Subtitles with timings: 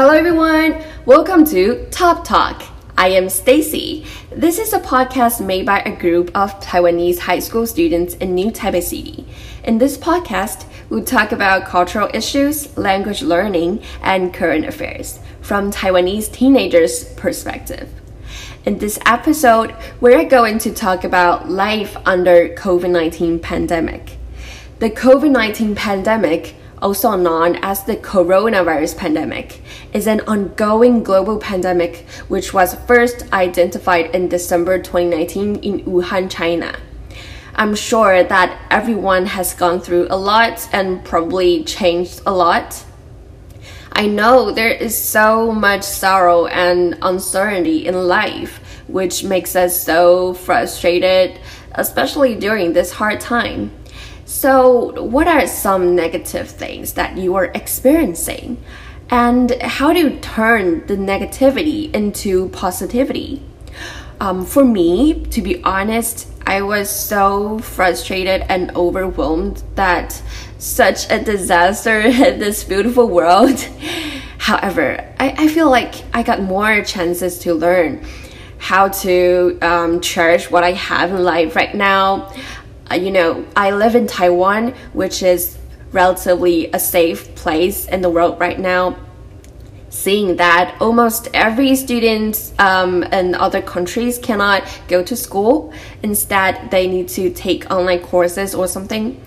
[0.00, 2.62] Hello everyone, welcome to Top Talk.
[2.96, 4.06] I am Stacy.
[4.34, 8.50] This is a podcast made by a group of Taiwanese high school students in New
[8.50, 9.26] Taipei City.
[9.62, 16.32] In this podcast, we'll talk about cultural issues, language learning, and current affairs from Taiwanese
[16.32, 17.92] teenagers' perspective.
[18.64, 24.16] In this episode, we're going to talk about life under COVID-19 pandemic.
[24.78, 29.60] The COVID-19 pandemic also known as the coronavirus pandemic,
[29.92, 36.74] is an ongoing global pandemic which was first identified in December 2019 in Wuhan, China.
[37.54, 42.84] I'm sure that everyone has gone through a lot and probably changed a lot.
[43.92, 50.32] I know there is so much sorrow and uncertainty in life, which makes us so
[50.32, 51.38] frustrated,
[51.72, 53.72] especially during this hard time.
[54.30, 58.62] So, what are some negative things that you are experiencing?
[59.10, 63.42] And how do you turn the negativity into positivity?
[64.20, 70.22] Um, for me, to be honest, I was so frustrated and overwhelmed that
[70.58, 73.58] such a disaster hit this beautiful world.
[74.38, 78.06] However, I, I feel like I got more chances to learn
[78.60, 82.32] how to um, cherish what I have in life right now.
[82.90, 85.56] Uh, you know, I live in Taiwan, which is
[85.92, 88.96] relatively a safe place in the world right now.
[89.90, 96.86] Seeing that almost every student um, in other countries cannot go to school, instead, they
[96.86, 99.20] need to take online courses or something.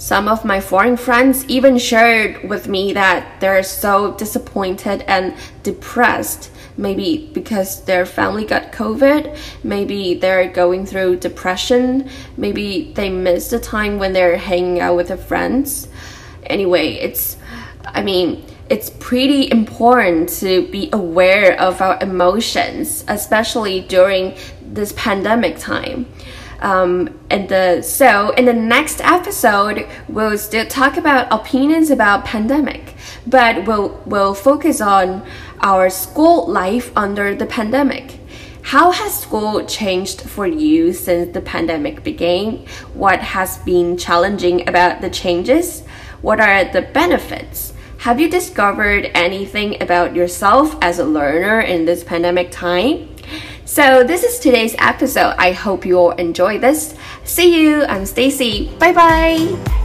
[0.00, 6.50] Some of my foreign friends even shared with me that they're so disappointed and depressed
[6.78, 13.60] maybe because their family got COVID, maybe they're going through depression, maybe they missed the
[13.60, 15.86] time when they're hanging out with their friends.
[16.44, 17.36] Anyway, it's,
[17.84, 25.58] I mean, it's pretty important to be aware of our emotions, especially during this pandemic
[25.58, 26.06] time.
[26.60, 32.94] Um, and the, so in the next episode, we'll still talk about opinions about pandemic,
[33.26, 35.26] but we'll, we'll focus on
[35.60, 38.18] our school life under the pandemic.
[38.62, 42.66] How has school changed for you since the pandemic began?
[42.92, 45.80] What has been challenging about the changes?
[46.20, 47.72] What are the benefits?
[47.98, 53.08] Have you discovered anything about yourself as a learner in this pandemic time?
[53.70, 55.36] So this is today's episode.
[55.38, 56.92] I hope you all enjoy this.
[57.22, 57.84] See you.
[57.84, 58.66] I'm Stacy.
[58.80, 59.79] Bye bye.